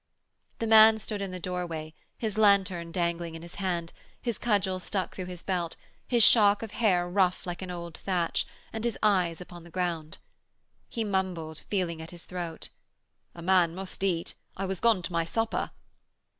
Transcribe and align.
The 0.57 0.65
man 0.65 0.97
stood 0.97 1.21
in 1.21 1.29
the 1.29 1.39
doorway, 1.39 1.93
his 2.17 2.35
lanthorn 2.35 2.91
dangling 2.91 3.35
in 3.35 3.43
his 3.43 3.53
hand, 3.61 3.93
his 4.19 4.39
cudgel 4.39 4.79
stuck 4.79 5.13
through 5.13 5.25
his 5.25 5.43
belt, 5.43 5.75
his 6.07 6.23
shock 6.23 6.63
of 6.63 6.71
hair 6.71 7.07
rough 7.07 7.45
like 7.45 7.61
an 7.61 7.69
old 7.69 7.97
thatch, 7.99 8.47
and 8.73 8.83
his 8.83 8.97
eyes 9.03 9.39
upon 9.41 9.63
the 9.63 9.69
ground. 9.69 10.17
He 10.89 11.03
mumbled, 11.03 11.59
feeling 11.69 12.01
at 12.01 12.09
his 12.09 12.23
throat: 12.23 12.69
'A 13.35 13.43
man 13.43 13.75
must 13.75 14.03
eat. 14.03 14.33
I 14.57 14.65
was 14.65 14.79
gone 14.79 15.03
to 15.03 15.11
my 15.13 15.23
supper.' 15.23 15.69